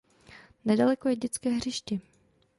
[0.65, 1.99] Nedaleko je dětské hřiště.